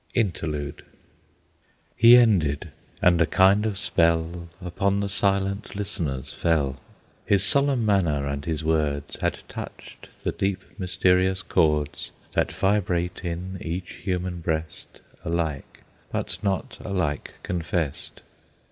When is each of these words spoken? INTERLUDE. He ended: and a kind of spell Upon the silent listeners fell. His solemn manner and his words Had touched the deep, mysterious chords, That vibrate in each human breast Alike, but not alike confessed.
INTERLUDE. 0.15 0.83
He 1.95 2.17
ended: 2.17 2.71
and 3.03 3.21
a 3.21 3.27
kind 3.27 3.67
of 3.67 3.77
spell 3.77 4.49
Upon 4.59 4.99
the 4.99 5.07
silent 5.07 5.75
listeners 5.75 6.33
fell. 6.33 6.79
His 7.23 7.43
solemn 7.43 7.85
manner 7.85 8.25
and 8.25 8.43
his 8.43 8.63
words 8.63 9.17
Had 9.21 9.37
touched 9.47 10.07
the 10.23 10.31
deep, 10.31 10.63
mysterious 10.79 11.43
chords, 11.43 12.09
That 12.31 12.51
vibrate 12.51 13.23
in 13.23 13.59
each 13.61 13.91
human 14.03 14.39
breast 14.39 15.01
Alike, 15.23 15.81
but 16.11 16.39
not 16.41 16.79
alike 16.83 17.33
confessed. 17.43 18.23